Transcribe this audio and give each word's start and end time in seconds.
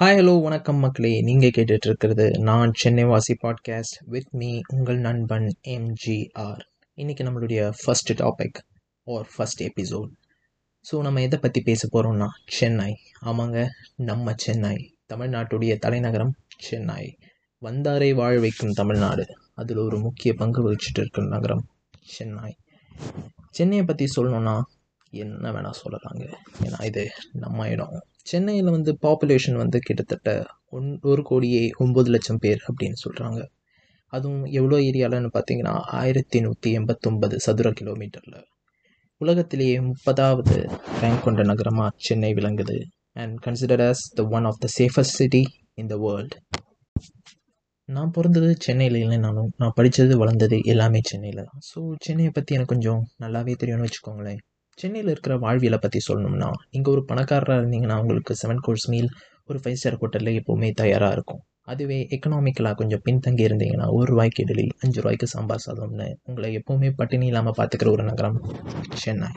Hi 0.00 0.18
hello 0.18 0.42
வணக்கம் 0.42 0.76
மக்களே. 0.76 1.22
நீங்கள் 1.22 1.50
கேட்டுட்டு 1.50 1.78
இருக்கிறது 1.82 2.30
நான் 2.38 2.70
சென்னை 2.74 3.04
வாசி 3.04 3.36
பாட்காஸ்ட் 3.42 3.96
வித் 4.04 4.28
மீ 4.30 4.60
உங்கள் 4.66 4.98
நண்பன் 4.98 5.56
எம்ஜிஆர் 5.68 6.60
இன்றைக்கி 6.96 7.22
நம்மளுடைய 7.22 7.72
first 7.84 8.22
topic 8.22 8.58
our 9.04 9.28
first 9.38 9.60
episode 9.60 10.08
so 10.90 11.00
நம்ம 11.00 11.20
எதை 11.20 11.38
பற்றி 11.38 11.60
பேச 11.60 11.88
போகிறோம்னா 11.92 12.26
சென்னை. 12.46 12.96
ஆமாங்க 13.24 13.68
நம்ம 13.96 14.32
சென்னை. 14.36 14.94
தமிழ்நாட்டுடைய 15.14 15.76
தலைநகரம் 15.76 16.34
சென்னை. 16.58 17.18
வந்தாரை 17.62 18.14
வாழ 18.14 18.38
வைக்கும் 18.38 18.72
தமிழ்நாடு. 18.72 19.26
அதில் 19.54 19.76
ஒரு 19.76 20.00
முக்கிய 20.00 20.34
பங்கு 20.34 20.72
வகிச்சுட்டு 20.72 21.00
இருக்கிற 21.00 21.26
நகரம் 21.26 21.66
சென்னை. 22.00 22.56
சென்னையை 23.50 23.86
பற்றி 23.86 24.08
சொல்லணும்னா 24.16 24.62
என்ன 25.10 25.52
வேணால் 25.52 25.80
சொல்லலாங்க. 25.84 26.34
ஏன்னா 26.62 26.84
இது 26.84 27.10
நம்ம 27.32 27.68
இடம். 27.68 28.04
சென்னையில் 28.30 28.74
வந்து 28.76 28.92
பாப்புலேஷன் 29.04 29.58
வந்து 29.62 29.78
கிட்டத்தட்ட 29.86 30.30
ஒன் 30.76 30.88
ஒரு 31.12 31.22
கோடியே 31.30 31.62
ஒம்பது 31.84 32.10
லட்சம் 32.14 32.42
பேர் 32.44 32.60
அப்படின்னு 32.68 32.98
சொல்கிறாங்க 33.04 33.40
அதுவும் 34.12 34.44
எவ்வளோ 34.58 34.76
ஏரியாலன்னு 34.88 35.28
பார்த்தீங்கன்னா 35.34 35.74
ஆயிரத்தி 35.98 36.38
நூற்றி 36.44 36.70
எண்பத்தொம்பது 36.78 37.36
சதுர 37.44 37.68
கிலோமீட்டரில். 37.80 38.40
உலகத்திலேயே 39.20 39.76
முப்பதாவது 39.88 40.56
ரேங்க் 41.02 41.24
கொண்ட 41.26 41.42
நகரமாக 41.50 41.90
சென்னை 42.06 42.30
விளங்குது. 42.38 42.76
And 43.20 43.36
consider 43.46 43.84
as 43.88 44.02
the 44.18 44.22
one 44.36 44.46
of 44.50 44.60
the 44.64 44.68
safest 44.78 45.18
city 45.20 45.42
in 45.82 45.90
the 45.92 45.96
world 46.04 46.36
நான் 47.88 48.12
பிறந்தது 48.16 48.50
சென்னையில் 48.64 48.98
இல்லைனாலும் 49.02 49.50
நான் 49.60 49.76
படித்தது 49.78 50.14
வளர்ந்தது 50.20 50.56
எல்லாமே 50.72 51.00
சென்னையில் 51.10 51.40
தான். 51.46 51.62
ஸோ 51.70 51.78
சென்னையை 52.06 52.32
பற்றி 52.36 52.56
எனக்கு 52.56 52.72
கொஞ்சம் 52.74 53.00
நல்லாவே 53.22 53.54
தெரியும்னு 53.62 53.86
வச்சுக்கோங்களேன். 53.86 54.42
சென்னையில் 54.80 55.12
இருக்கிற 55.12 55.34
வாழ்வியலை 55.44 55.78
பற்றி 55.84 56.00
சொல்லணும்னா 56.08 56.50
நீங்கள் 56.72 56.92
ஒரு 56.94 57.04
பணக்காரராக 57.10 57.60
இருந்தீங்கன்னா 57.62 57.98
உங்களுக்கு 58.02 58.34
செவன் 58.42 58.64
கோர்ஸ் 58.66 58.88
மீல் 58.94 59.10
ஒரு 59.50 59.60
ஃபைவ் 59.62 59.78
ஸ்டார் 59.80 60.00
ஹோட்டலில் 60.00 60.38
எப்போவுமே 60.40 60.68
தயாராக 60.80 61.16
இருக்கும். 61.16 61.42
அதுவே 61.72 61.96
எக்கனாமிக்கலாக 62.14 62.78
கொஞ்சம் 62.80 63.02
பின்தங்கி 63.06 63.42
இருந்தீங்கன்னா 63.48 63.86
ஒரு 63.96 64.06
ரூபாய்க்கு 64.10 64.44
இடலி 64.44 64.66
அஞ்சு 64.82 64.98
ரூபாய்க்கு 65.00 65.26
சாம்பார் 65.32 65.64
சாதம்னு 65.66 66.06
உங்களை 66.28 66.50
எப்போவுமே 66.60 66.90
பட்டினி 67.00 67.26
இல்லாமல் 67.30 67.56
பார்த்துக்கிற 67.58 67.90
ஒரு 67.96 68.04
நகரம் 68.10 68.38
சென்னை. 69.02 69.30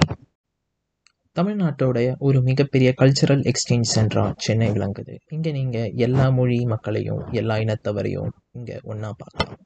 தமிழ்நாட்டோடைய 1.36 2.10
ஒரு 2.28 2.40
மிகப்பெரிய 2.48 2.90
கல்ச்சரல் 3.02 3.44
எக்ஸ்சேஞ்ச் 3.52 3.94
சென்டராக 3.96 4.34
சென்னை 4.46 4.70
விளங்குது. 4.76 5.16
இங்கே 5.36 5.52
நீங்கள் 5.60 5.92
எல்லா 6.06 6.26
மொழி 6.40 6.58
மக்களையும் 6.74 7.22
எல்லா 7.42 7.58
இனத்தவரையும் 7.64 8.34
இங்கே 8.58 8.78
ஒன்றா 8.92 9.12
பார்க்கலாம். 9.22 9.63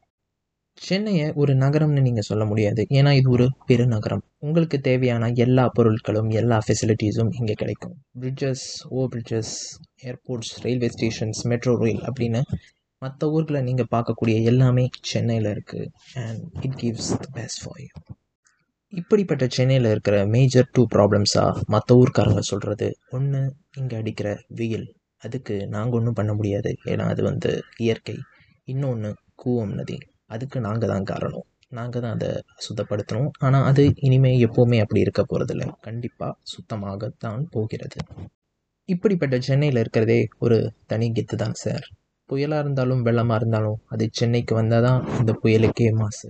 சென்னையை 0.77 1.27
ஒரு 1.33 1.53
நகரம்னு 1.53 2.01
நீங்கள் 2.01 2.27
சொல்ல 2.29 2.45
முடியாது. 2.45 2.81
ஏன்னா 2.89 3.11
இது 3.11 3.29
ஒரு 3.29 3.45
பெருநகரம். 3.69 4.23
உங்களுக்கு 4.39 4.79
தேவையான 4.79 5.29
எல்லா 5.45 5.71
பொருட்களும் 5.77 6.29
எல்லா 6.29 6.57
ஃபெசிலிட்டிஸும் 6.65 7.31
இங்கே 7.39 7.53
கிடைக்கும். 7.53 7.95
Bridges 8.21 8.65
over 8.89 9.09
bridges 9.13 9.53
airports 10.03 10.53
railway 10.65 10.87
stations 10.87 11.41
metro 11.51 11.75
rail 11.75 12.03
அப்படின்னு 12.09 12.41
மற்ற 13.01 13.29
ஊர்களை 13.29 13.61
நீங்கள் 13.61 13.91
பார்க்கக்கூடிய 13.95 14.35
எல்லாமே 14.43 14.85
சென்னையில் 15.01 15.49
இருக்குது 15.53 15.89
and 16.23 16.41
it 16.61 16.77
gives 16.81 17.09
the 17.25 17.27
best 17.33 17.61
for 17.63 17.81
you 17.81 17.89
இப்படிப்பட்ட 18.93 19.45
சென்னையில் 19.47 19.89
இருக்கிற 19.91 20.25
மேஜர் 20.25 20.69
டூ 20.71 20.83
ப்ராப்ளம்ஸாக 20.95 21.61
மற்ற 21.67 21.95
ஊர்க்காரங்க 21.95 22.39
சொல்கிறது 22.39 22.87
ஒன்று 23.09 23.41
இங்கே 23.75 23.95
அடிக்கிற 23.95 24.29
வெயில். 24.47 24.87
அதுக்கு 25.23 25.55
நாங்கள் 25.67 25.97
ஒன்றும் 25.99 26.13
பண்ண 26.13 26.33
முடியாது. 26.33 26.71
ஏன்னா 26.85 27.05
அது 27.07 27.23
வந்து 27.23 27.51
இயற்கை. 27.77 28.15
இன்னொன்று 28.65 29.11
கூவம் 29.43 29.73
நதி. 29.73 29.97
அதுக்கு 30.29 30.59
நாங்கள் 30.59 30.91
தான் 30.93 31.03
காரணம். 31.03 31.45
நாங்கள் 31.69 32.01
தான் 32.01 32.15
அதை 32.17 32.29
சுத்தப்படுத்தணும். 32.65 33.29
ஆனால் 33.39 33.63
அது 33.63 33.83
இனிமேல் 34.07 34.43
எப்போவுமே 34.47 34.77
அப்படி 34.79 34.99
இருக்க 34.99 35.23
போகிறதில்ல 35.23 35.65
கண்டிப்பாக 35.81 36.33
சுத்தமாகத்தான் 36.43 37.43
போகிறது. 37.49 37.99
இப்படிப்பட்ட 38.89 39.37
சென்னையில் 39.39 39.81
இருக்கிறதே 39.83 40.19
ஒரு 40.37 40.57
தனி 40.85 41.07
கெத்து 41.11 41.35
தான் 41.35 41.57
சார். 41.63 41.87
புயலாக 42.29 42.59
இருந்தாலும் 42.59 43.01
வெள்ளமாக 43.03 43.35
இருந்தாலும் 43.35 43.79
அது 43.87 44.09
சென்னைக்கு 44.11 44.53
வந்தால் 44.55 44.81
தான் 44.81 45.01
இந்த 45.19 45.31
புயலுக்கே 45.43 45.89
மாசு. 45.91 46.29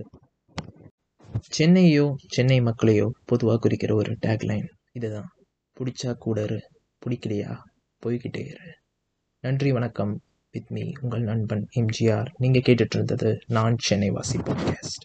சென்னையோ 1.56 2.06
சென்னை 2.26 2.60
மக்களையோ 2.60 3.06
பொதுவாக 3.24 3.58
குறிக்கிற 3.58 3.94
ஒரு 3.94 4.12
டேக்லைன் 4.26 4.68
இதுதான். 4.92 5.28
பிடிச்சா 5.76 6.12
கூட 6.18 6.42
இரு 6.42 6.58
பிடிக்கலையா? 7.02 7.52
போய்கிட்டே 8.02 8.42
இரு. 8.46 8.68
நன்றி 9.44 9.72
வணக்கம். 9.72 10.14
வித் 10.50 10.70
மீ 10.70 10.92
உங்கள் 11.00 11.22
நண்பன் 11.22 11.64
எம்ஜிஆர் 11.76 12.28
நீங்கள் 12.36 12.64
கேட்டுட்டு 12.66 12.94
இருந்தது 12.94 13.30
நான் 13.46 13.76
சென்னை 13.78 14.10
வாசி 14.10 14.38
பாட்காஸ்ட் 14.38 15.04